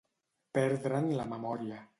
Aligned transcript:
Perdre'n 0.59 1.13
la 1.21 1.29
memòria. 1.37 1.83